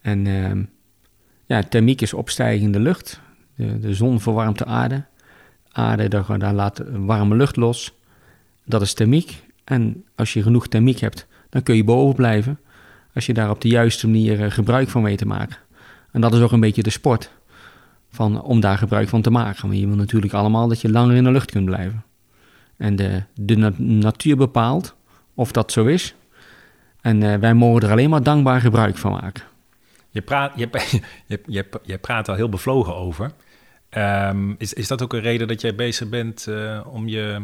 [0.00, 0.62] En ehm,
[1.46, 3.20] ja, thermiek is opstijgende lucht.
[3.54, 5.04] De, de zon verwarmt de aarde.
[5.72, 7.92] Aarde, daar, daar laat warme lucht los.
[8.64, 9.42] Dat is thermiek.
[9.64, 12.58] En als je genoeg thermiek hebt, dan kun je boven blijven.
[13.14, 15.58] Als je daar op de juiste manier eh, gebruik van weet te maken.
[16.12, 17.30] En dat is ook een beetje de sport.
[18.10, 19.62] Van, om daar gebruik van te maken.
[19.68, 22.04] Want je wil natuurlijk allemaal dat je langer in de lucht kunt blijven.
[22.76, 24.94] En de, de na- natuur bepaalt
[25.34, 26.14] of dat zo is.
[27.00, 29.44] En eh, wij mogen er alleen maar dankbaar gebruik van maken.
[30.10, 30.68] Je, praat, je,
[31.26, 33.32] je, je, je praat al heel bevlogen over.
[33.88, 37.40] Ehm, is, is dat ook een reden dat jij bezig bent eh, om je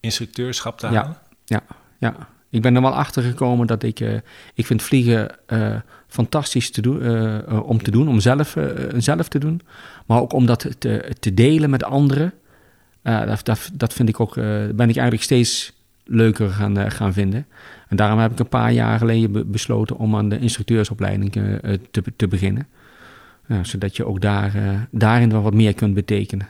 [0.00, 0.92] instructeurschap te Ja.
[1.02, 1.16] halen?
[1.44, 1.62] Ja,
[1.98, 2.14] ja.
[2.50, 4.00] Ik ben er wel achter gekomen dat ik...
[4.00, 4.14] eh,
[4.54, 5.74] ik vind vliegen eh,
[6.06, 6.96] fantastisch te doen,
[7.62, 8.56] om te doen, om zelf,
[8.96, 9.60] zelf te doen.
[10.06, 12.32] Maar ook om dat te, te delen met anderen.
[13.02, 15.72] Dat, dat, dat vind ik ook, ben ik eigenlijk steeds
[16.04, 17.46] leuker gaan, gaan vinden.
[17.88, 21.32] En daarom heb ik een paar jaar geleden be- besloten om aan de instructeursopleiding
[21.90, 22.66] te, te beginnen.
[23.62, 26.48] Zodat je ook daar, eh, daarin wel wat meer kunt betekenen.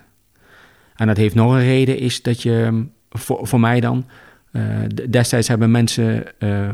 [0.94, 4.04] En dat heeft nog een reden, is dat je, mm, voor, voor mij dan,
[4.52, 4.62] eh,
[5.10, 6.68] destijds hebben mensen eh,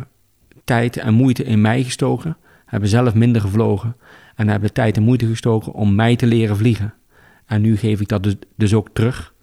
[0.65, 3.97] tijd en moeite in mij gestoken, hebben zelf minder gevlogen
[4.35, 6.95] en hebben tijd en moeite gestoken om mij te leren vliegen.
[7.47, 9.35] En nu geef ik dat dus, dus ook terug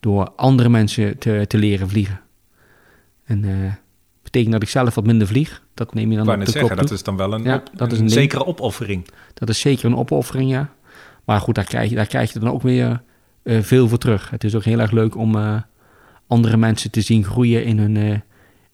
[0.00, 2.20] door andere mensen te, te leren vliegen.
[3.24, 3.40] En
[4.30, 5.62] betekent dat ik zelf wat minder vlieg.
[5.74, 7.70] Dat neem je dan op net de zeggen, dat is dan wel een, Ja, op-
[7.74, 9.06] dat is een zekere opoffering.
[9.34, 10.72] Dat is zeker een opoffering, ja.
[11.24, 13.02] Maar goed, daar krijg je, daar krijg je dan ook weer
[13.42, 14.30] eh, veel voor terug.
[14.30, 15.60] Het is ook heel erg leuk om eh,
[16.26, 18.18] andere mensen te zien groeien in hun, eh,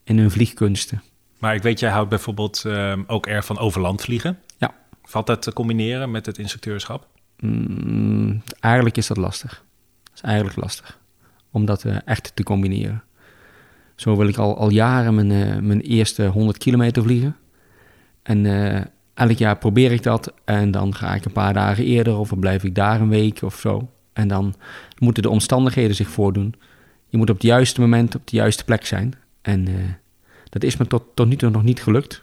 [0.05, 1.03] in hun vliegkunsten.
[1.39, 4.39] Maar ik weet, jij houdt bijvoorbeeld ehm, ook erg van overland vliegen.
[4.57, 4.75] Ja.
[5.03, 7.07] Valt dat te combineren met het instructeurschap?
[7.39, 9.65] Mm, eigenlijk is dat lastig.
[10.03, 10.99] Dat is eigenlijk lastig.
[11.51, 13.03] Om dat echt te combineren.
[13.95, 17.37] Zo wil ik al, al jaren mijn, eh, mijn eerste 100 kilometer vliegen.
[18.23, 18.83] En eh,
[19.15, 20.33] elk jaar probeer ik dat.
[20.45, 23.43] En dan ga ik een paar dagen eerder of dan blijf ik daar een week
[23.43, 23.89] of zo.
[24.13, 24.55] En dan
[24.99, 26.55] moeten de omstandigheden zich voordoen.
[27.09, 29.15] Je moet op het juiste moment op de juiste plek zijn.
[29.43, 29.75] En eh,
[30.51, 32.23] dat is me tot, tot nu toe nog niet gelukt.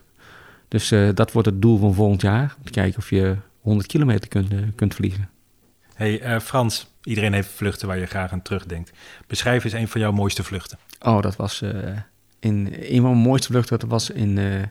[0.68, 2.56] Dus dat wordt het doel van volgend jaar.
[2.58, 5.30] Om te kijken of je, 100 kilometer kunt, kunt vliegen.
[5.96, 8.92] Hey eh, Frans, iedereen heeft vluchten waar je graag aan terugdenkt.
[9.28, 10.78] Beschrijf eens een van jouw mooiste vluchten.
[11.02, 11.98] Oh, dat was eh,
[12.40, 13.80] in een van mijn mooiste vluchten.
[13.80, 14.62] Dat was in, eh,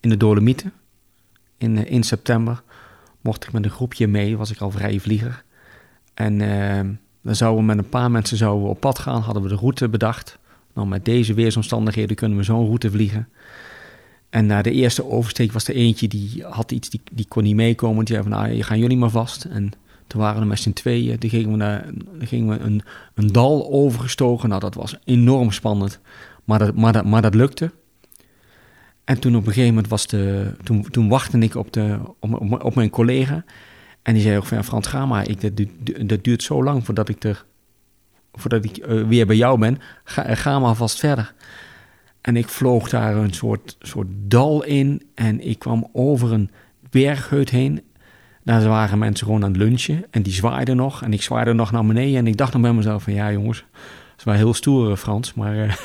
[0.00, 0.72] in de Dolomieten.
[1.58, 2.62] In, in september
[3.20, 5.44] mocht ik met een groepje mee, was ik al vrije vlieger.
[6.14, 6.88] En eh,
[7.22, 9.54] dan zouden we met een paar mensen zouden we op pad gaan, hadden we de
[9.54, 10.38] route bedacht.
[10.74, 13.28] Nou, met deze weersomstandigheden kunnen we zo'n route vliegen.
[14.30, 17.54] En na de eerste oversteek was er eentje die had iets, die, die kon niet
[17.54, 18.04] meekomen.
[18.04, 19.44] Die zei van, nou, gaan jullie maar vast.
[19.44, 19.72] En
[20.10, 21.18] toen waren we met z'n tweeën.
[21.18, 21.86] Toen gingen we, naar,
[22.18, 22.82] gingen we een,
[23.14, 24.48] een dal overgestoken.
[24.48, 26.00] Nou, dat was enorm spannend.
[26.44, 27.72] Maar dat, maar dat, maar dat lukte.
[29.04, 30.52] En toen op een gegeven moment was de...
[30.62, 33.44] Toen, toen wachtte ik op, de, op, op, mijn collega.
[34.02, 35.28] En die zei ook Frans, ga maar.
[35.28, 37.44] Ik, dat, du- dat duurt zo lang voordat ik, er,
[38.32, 39.78] voordat ik eh, weer bij jou ben.
[40.04, 41.34] Ga, maar vast verder.
[42.20, 45.02] En ik vloog daar een soort, soort dal in.
[45.14, 46.50] En ik kwam over een
[46.90, 47.82] bergheut heen.
[48.42, 50.04] Daar waren mensen gewoon aan het lunchen.
[50.10, 51.02] En die zwaaiden nog.
[51.02, 52.16] En ik zwaaide nog naar beneden.
[52.16, 53.12] En ik dacht nog bij mezelf van...
[53.12, 55.34] Ja jongens, dat is wel heel stoer eh, Frans.
[55.34, 55.78] Maar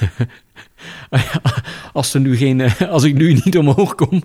[1.10, 1.22] eh,
[1.94, 4.22] als, er nu geen, eh, als ik nu niet omhoog kom...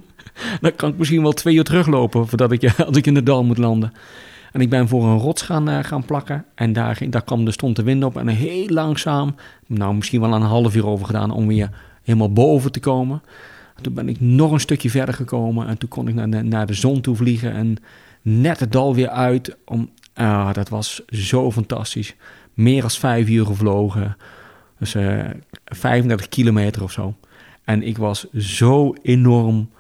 [0.61, 2.29] dan kan ik misschien wel twee uur teruglopen...
[2.29, 3.93] voordat ik, als ik in de dal moet landen.
[4.53, 6.45] En ik ben voor een rots gaan, gaan plakken.
[6.55, 8.17] En daar, daar kwam de stond de wind op.
[8.17, 9.35] En heel langzaam,
[9.67, 11.31] nou misschien wel een half uur over gedaan...
[11.31, 11.71] om weer
[12.03, 13.23] helemaal boven te komen.
[13.77, 15.67] En toen ben ik nog een stukje verder gekomen.
[15.67, 17.53] En toen kon ik naar de, naar de zon toe vliegen.
[17.53, 17.77] En
[18.23, 19.57] net het dal weer uit.
[19.65, 22.15] Om, ah, dat was zo fantastisch.
[22.55, 24.17] Meer dan vijf uur gevlogen.
[24.79, 25.25] Dus eh
[25.65, 27.15] 35 kilometer of zo.
[27.65, 29.71] En ik was zo enorm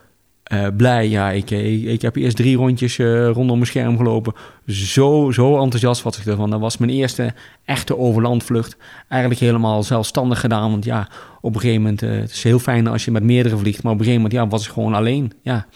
[0.42, 1.08] eh, blij.
[1.08, 4.32] Ja, ik, ik, heb eerst drie rondjes eh, rondom mijn scherm gelopen.
[4.66, 6.50] Zo, zo enthousiast was ik ervan.
[6.50, 8.76] Dat was mijn eerste echte overlandvlucht.
[9.08, 10.70] Eigenlijk helemaal zelfstandig gedaan.
[10.70, 11.08] Want ja,
[11.40, 12.02] op een gegeven moment...
[12.02, 13.82] eh, het is heel fijn als je met meerdere vliegt.
[13.82, 15.32] Maar op een gegeven moment ja, was ik gewoon alleen.
[15.42, 15.66] Ja,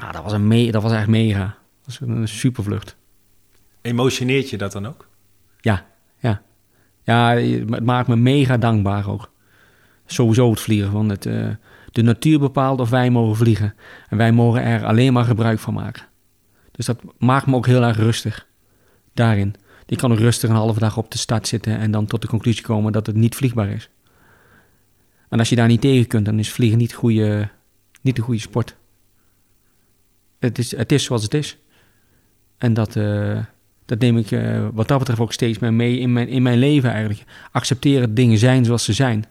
[0.00, 1.44] ah, dat, was een me dat was echt mega.
[1.84, 2.96] Dat was een supervlucht.
[3.80, 5.08] Emotioneert je dat dan ook?
[5.60, 5.86] Ja,
[6.18, 6.42] ja.
[7.02, 7.34] Ja,
[7.70, 9.32] het maakt me mega dankbaar ook.
[10.06, 10.92] Sowieso het vliegen.
[10.92, 11.48] Want het, eh,
[11.92, 13.74] de natuur bepaalt of wij mogen vliegen.
[14.08, 16.06] En wij mogen er alleen maar gebruik van maken.
[16.72, 18.46] Dus dat maakt me ook heel erg rustig.
[19.14, 19.54] Daarin.
[19.86, 22.28] Je kan ook rustig een halve dag op de start zitten en dan tot de
[22.28, 23.90] conclusie komen dat het niet vliegbaar is.
[25.28, 27.48] En als je daar niet tegen kunt, dan is vliegen niet, goede,
[28.00, 28.76] niet de goede sport.
[30.40, 31.56] Het is, het is zoals het is.
[32.58, 33.38] En dat, eh,
[33.84, 36.58] dat neem ik eh, wat dat betreft ook steeds meer mee in mijn, in mijn
[36.58, 37.24] leven eigenlijk.
[37.52, 39.24] Accepteren dat dingen zijn zoals ze zijn.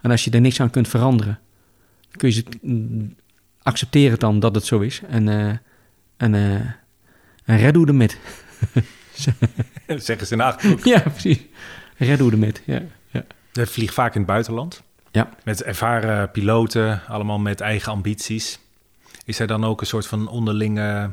[0.00, 1.38] En als je er niks aan kunt veranderen,
[2.10, 3.14] kun je ze, mm,
[3.62, 5.00] accepteer het dan dat het zo is.
[5.08, 5.56] En, eh
[6.16, 6.34] en,
[7.44, 8.18] en red hoe met.
[9.86, 10.84] Zeggen ze in de Achterhoek.
[10.84, 11.40] ja, precies.
[11.96, 12.82] Red hoe met, ja.
[13.10, 13.24] ja.
[13.52, 14.82] Je vliegt vaak in het buitenland.
[15.10, 15.28] Ja.
[15.44, 18.58] Met ervaren piloten, allemaal met eigen ambities.
[19.28, 21.10] Is er dan ook een soort van onderlinge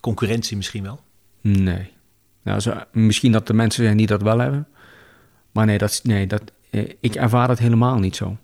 [0.00, 1.00] concurrentie misschien wel?
[1.40, 1.92] Nee.
[2.42, 4.68] Nou, zo, misschien dat er mensen zijn die dat wel hebben.
[5.52, 8.36] Maar nee, dat, nee dat, eh, ik ervaar dat helemaal niet zo.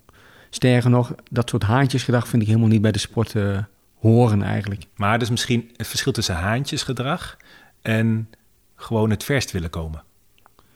[0.49, 3.63] Sterker nog, dat soort haantjesgedrag vind ik helemaal niet bij de sport eh,
[3.99, 4.83] horen eigenlijk.
[4.95, 7.37] Maar dus misschien het verschil tussen haantjesgedrag
[7.81, 8.29] en
[8.75, 10.03] gewoon het verst willen komen.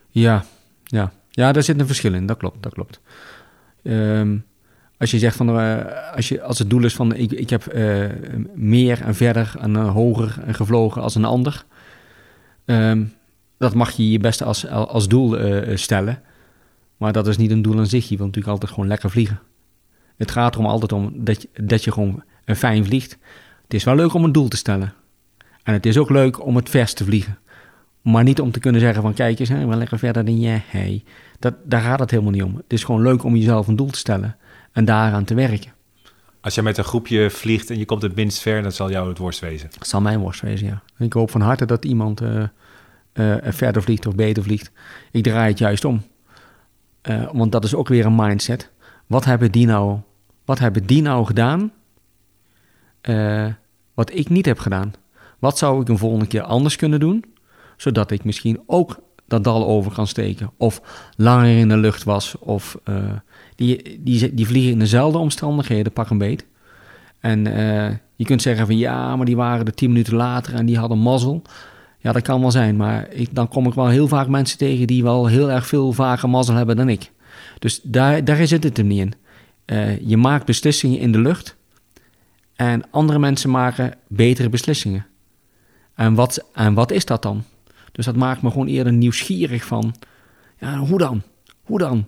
[0.09, 0.45] Ja,
[0.83, 1.11] ja.
[1.29, 2.25] ja, daar zit een verschil in.
[2.25, 2.99] Dat klopt, dat klopt.
[3.83, 4.37] Ehm,
[4.97, 7.67] als je zegt van, eh, als, je, als het doel is van, ik, ik heb
[7.67, 8.05] eh,
[8.53, 11.65] meer en verder en eh, hoger en gevlogen als een ander.
[12.65, 13.03] Ehm,
[13.57, 15.37] dat mag je je best als, als doel
[15.77, 16.21] stellen.
[16.97, 18.03] Maar dat is niet een doel aan zich.
[18.03, 19.39] Je wilt natuurlijk altijd gewoon lekker vliegen.
[20.17, 23.17] Het gaat erom altijd om dat je, dat je gewoon fijn vliegt.
[23.63, 24.93] Het is wel leuk om een doel te stellen.
[25.63, 27.37] En het is ook leuk om het vers te vliegen.
[28.01, 30.39] Maar niet om te kunnen zeggen van kijk eens, hè, ik ben lekker verder dan
[30.39, 30.63] jij.
[30.67, 31.03] Hey.
[31.39, 32.55] Dat, daar gaat het helemaal niet om.
[32.55, 34.37] Het is gewoon leuk om jezelf een doel te stellen
[34.77, 35.71] en daaraan te werken.
[36.41, 39.09] Als je met een groepje vliegt en je komt het minst ver, dan zal jou
[39.09, 39.69] het worst wezen.
[39.77, 40.81] Dat zal mijn worst wezen, ja.
[40.97, 42.43] Ik hoop van harte dat iemand eh,
[43.13, 44.71] eh, verder vliegt of beter vliegt.
[45.11, 46.03] Ik draai het juist om.
[47.01, 48.71] Eh, want dat is ook weer een mindset.
[49.07, 49.99] Wat hebben die nou,
[50.45, 51.71] wat hebben die nou gedaan
[53.93, 54.93] wat ik niet heb gedaan?
[55.39, 57.23] Wat zou ik een volgende keer anders kunnen doen?
[57.77, 60.51] Zodat ik misschien ook dat dal over kan steken.
[60.57, 60.81] Of
[61.15, 62.37] langer in de lucht was.
[62.37, 62.77] Of
[63.57, 66.45] die, die, die vliegen in dezelfde omstandigheden, pak een beet.
[67.19, 70.65] En eh, je kunt zeggen van ja, maar die waren er tien minuten later en
[70.65, 71.41] die hadden mazzel.
[71.99, 74.87] Ja, dat kan wel zijn, maar ik, dan kom ik wel heel vaak mensen tegen
[74.87, 77.11] die wel heel erg veel vaker mazzel hebben dan ik.
[77.59, 79.13] Dus daar, daar zit het hem niet in.
[79.65, 81.55] Eh, je maakt beslissingen in de lucht
[82.55, 85.05] en andere mensen maken betere beslissingen.
[85.95, 87.43] En wat, en wat is dat dan?
[87.91, 89.95] Dus dat maakt me gewoon eerder nieuwsgierig van,
[90.59, 91.21] ja, hoe dan?
[91.61, 92.05] Hoe dan?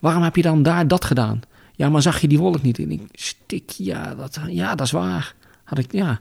[0.00, 1.40] Waarom heb je dan daar dat gedaan?
[1.74, 2.78] Ja, maar zag je die wolk niet?
[2.78, 5.34] En ik stik, ja, dat, ja, dat is waar.
[5.64, 6.18] Had ik, ja.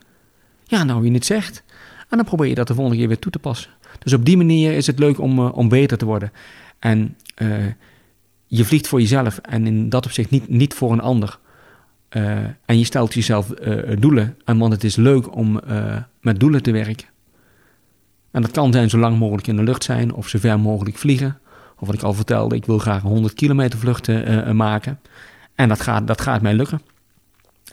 [0.63, 1.63] Ja, nou, wie het zegt.
[2.09, 3.71] En dan probeer je dat de volgende keer weer toe te passen.
[3.99, 6.31] Dus op die manier is het leuk om, eh, om beter te worden.
[6.79, 7.65] En eh,
[8.47, 11.39] je vliegt voor jezelf en in dat opzicht niet, niet voor een ander.
[12.09, 13.47] Eh, en je stelt jezelf
[13.99, 14.37] doelen.
[14.45, 15.61] En want het is leuk om
[16.21, 17.07] met doelen te werken.
[18.31, 20.97] En dat kan zijn zo lang mogelijk in de lucht zijn of zo ver mogelijk
[20.97, 21.39] vliegen.
[21.79, 24.99] Of wat ik al vertelde, ik wil graag een 100 kilometer vluchten eh, eh, maken.
[25.55, 26.81] En dat gaat, dat gaat mij lukken.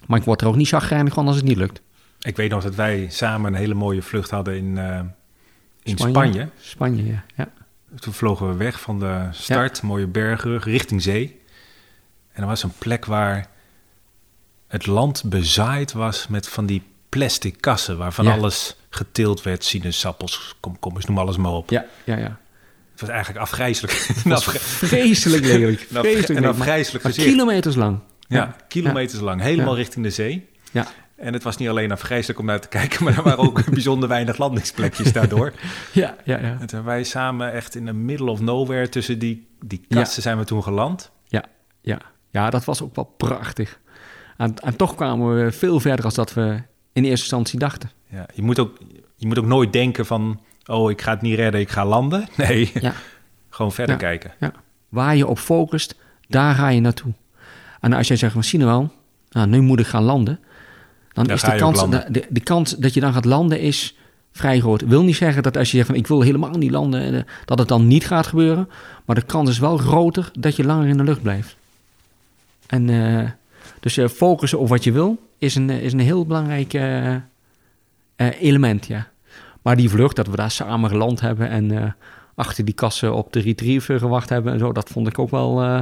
[0.06, 1.80] Maar ik word er ook niet chagrijnig van als het niet lukt.
[2.20, 5.00] Ik weet nog dat wij samen een hele mooie vlucht hadden in, eh,
[5.82, 6.12] in Spanje?
[6.12, 6.48] Spanje.
[6.60, 7.24] Spanje, ja.
[7.34, 7.48] ja.
[7.98, 11.40] Toen vlogen we weg van de start, mooie bergrug, richting zee.
[12.32, 13.46] En er was een plek waar
[14.68, 17.98] het land bezaaid was met van die plastic kassen...
[17.98, 18.32] waarvan Ja.
[18.32, 21.70] alles geteeld werd, sinaasappels, komkommers, noem alles maar op.
[21.70, 22.38] Ja, ja, ja.
[22.96, 24.08] Het was eigenlijk afgrijzelijk.
[24.24, 25.86] Was vreselijk lelijk.
[25.90, 27.28] Vreselijk maar- afgrijzelijk gezicht.
[27.28, 27.98] kilometers lang.
[28.28, 30.48] Ja, kilometers lang, helemaal richting de zee.
[30.72, 30.86] Ja.
[31.16, 32.98] En het was niet alleen afgrijzelijk om naar te kijken...
[33.04, 35.52] maar er waren ook bijzonder weinig landingsplekjes daardoor.
[35.92, 36.56] Ja, ja, ja.
[36.60, 38.88] En toen wij samen echt in the middle of nowhere...
[38.88, 41.10] tussen die, die kasten zijn we toen geland.
[41.26, 41.44] Ja,
[41.80, 41.98] ja.
[42.30, 43.80] ja, dat was ook wel prachtig.
[44.36, 46.42] En, en toch kwamen we veel verder als dat we
[46.92, 47.90] in eerste instantie dachten.
[48.10, 48.78] Ja, je, moet ook,
[49.16, 50.40] je moet ook nooit denken van...
[50.66, 52.28] oh, ik ga het niet redden, ik ga landen.
[52.36, 52.92] Nee, Ja.
[53.50, 54.00] gewoon verder Ja.
[54.00, 54.32] kijken.
[54.40, 54.52] Ja.
[54.88, 55.94] Waar je op focust,
[56.28, 57.12] daar ga je naartoe.
[57.80, 58.92] En als jij zegt, van wel,
[59.30, 60.40] nou, nu moet ik gaan landen.
[61.12, 63.96] Dan is de kans, de, de, de kans dat je dan gaat landen is
[64.32, 64.80] vrij groot.
[64.86, 67.58] Wil niet zeggen dat als je zegt van ik wil helemaal niet landen, eh, dat
[67.58, 68.68] het dan niet gaat gebeuren.
[69.04, 71.56] Maar de kans is wel groter dat je langer in de lucht blijft.
[72.66, 73.30] En eh,
[73.80, 76.72] dus eh, focussen op wat je wil is een, is een heel belangrijk
[78.40, 79.08] element, ja.
[79.66, 81.90] Maar die vlucht, dat we daar samen geland hebben en eh,
[82.34, 85.62] achter die kassen op de retriever gewacht hebben en zo, dat vond ik ook wel,
[85.62, 85.80] eh,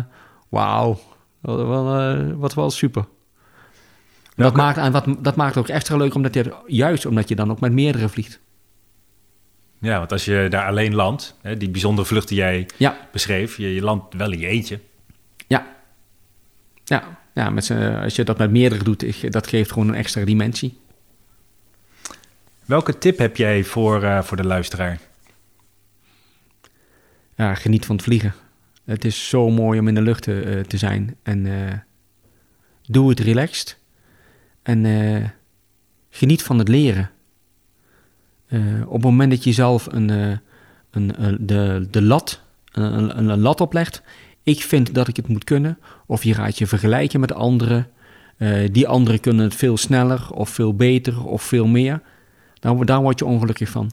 [0.49, 1.01] wauw,
[1.41, 3.03] wel, wel, eh, wat wel super.
[3.03, 7.29] Dat Welke- maakt, en wat, dat maakt het ook extra leuk, omdat je, juist omdat
[7.29, 8.41] je dan ook met meerdere vliegt.
[9.81, 11.37] Ja, want als je daar alleen landt...
[11.43, 13.57] Hè, die bijzondere vlucht die jij Ja, beschreef...
[13.57, 14.81] Je, je landt wel in je eentje.
[15.47, 15.67] ja.
[16.85, 17.71] Ja, ja met
[18.03, 20.79] als je dat met meerdere doet, dat geeft gewoon een extra dimensie.
[22.65, 25.01] Welke tip heb jij voor, eh, voor de luisteraar?
[27.37, 28.35] ja, geniet van het vliegen.
[28.85, 31.17] Het is zo mooi om in de lucht te, eh, te zijn.
[31.23, 31.79] En eh,
[32.83, 33.79] doe het relaxed.
[34.63, 35.35] En
[36.11, 37.11] geniet van het leren.
[38.87, 40.07] Op het moment dat je zelf een,
[41.41, 44.03] de, de lat, een, een, een lat oplegt.
[44.43, 45.79] Ik vind dat ik het moet kunnen.
[46.07, 47.91] Of je gaat je vergelijken met anderen.
[48.71, 52.03] Die anderen kunnen het veel sneller of veel beter of veel meer.
[52.65, 53.91] Dan, daar word je ongelukkig van.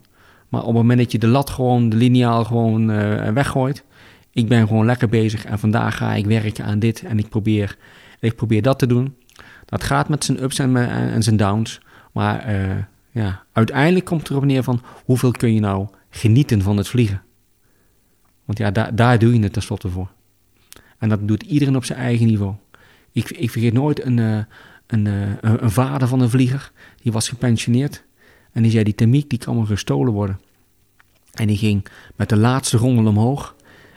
[0.49, 3.83] Maar op het moment dat je de lat gewoon, de lineaal gewoon eh, weggooit.
[4.31, 7.77] Ik ben gewoon lekker bezig en vandaag ga ik werken aan dit en ik probeer,
[8.19, 9.15] ik probeer dat te doen.
[9.65, 11.81] Dat gaat met zijn ups en, zijn downs.
[12.11, 12.77] Maar eh,
[13.11, 17.21] ja, uiteindelijk komt het erop neer van hoeveel kun je nou genieten van het vliegen.
[18.45, 20.11] Want ja, daar, daar doe je het tenslotte voor.
[20.97, 22.53] En dat doet iedereen op zijn eigen niveau.
[23.11, 24.45] Ik, ik vergeet nooit een, eh, eh,
[24.87, 25.05] een,
[25.41, 26.71] een vader van een vlieger.
[27.01, 28.03] Die was gepensioneerd.
[28.51, 30.39] En die zei, die thermiek die kan me gestolen worden.
[31.31, 31.85] En die ging
[32.15, 33.55] met de laatste rondel omhoog.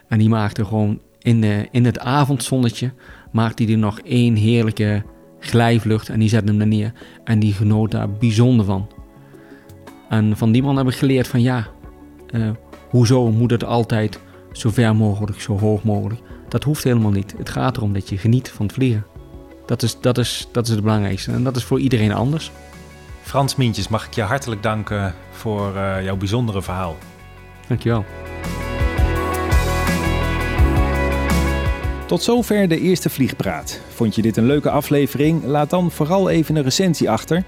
[0.09, 2.93] En die maakte gewoon in, in het avondzonnetje...
[3.33, 5.03] maakte hij er nog één heerlijke
[5.40, 6.09] glijvlucht.
[6.09, 6.93] En die zette hem er neer.
[7.25, 8.88] En die genoot daar bijzonder van.
[10.09, 11.67] En van die man heb ik geleerd van ja...
[12.31, 12.51] eh,
[12.90, 14.21] hoezo moet het altijd
[14.53, 16.21] zo ver mogelijk, zo hoog mogelijk?
[16.49, 17.35] Dat hoeft helemaal niet.
[17.38, 19.07] Het gaat erom dat je geniet van het vliegen.
[19.67, 21.33] Dat is, dat is, dat is het belangrijkste.
[21.33, 22.51] En dat is voor iedereen anders.
[23.25, 26.97] Frans Mientjes, mag ik je hartelijk danken voor eh, jouw bijzondere verhaal.
[27.69, 28.05] Dankjewel.
[32.07, 33.81] Tot zover de eerste Vliegpraat.
[33.89, 35.45] Vond je dit een leuke aflevering?
[35.45, 37.45] Laat dan vooral even een recensie achter.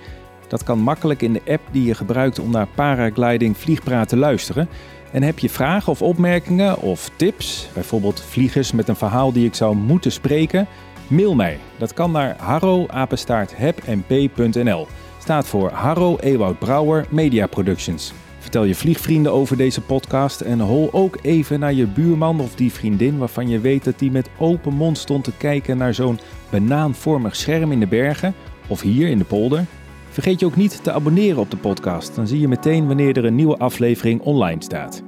[0.49, 4.69] Dat kan makkelijk in de app die je gebruikt om naar Paragliding Vliegpraat te luisteren.
[5.13, 9.55] En heb je vragen of opmerkingen of tips, bijvoorbeeld vliegers met een verhaal die ik
[9.55, 10.67] zou moeten spreken?
[11.07, 11.59] Mail mij.
[11.79, 14.87] Dat kan naar harro-hebmp.nl.
[15.27, 18.13] Staat voor Harro Ewout Brouwer Media Productions.
[18.39, 22.73] Vertel je vliegvrienden over deze podcast en hol ook even naar je buurman of die
[22.73, 26.19] vriendin waarvan je weet dat die met open mond stond te kijken naar zo'n
[26.51, 28.35] banaanvormig scherm in de bergen
[28.69, 29.65] of hier in de polder.
[30.09, 33.25] Vergeet je ook niet te abonneren op de podcast, dan zie je meteen wanneer er
[33.25, 35.03] een nieuwe aflevering online staat.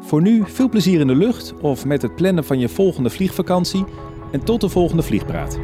[0.00, 3.84] Voor nu veel plezier in de lucht of met het plannen van je volgende vliegvakantie
[4.32, 5.58] en tot de volgende vliegpraat.